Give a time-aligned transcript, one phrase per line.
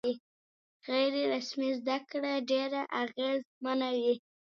[0.87, 4.15] غیر رسمي زده کړه ډېره اغېزمنه وي.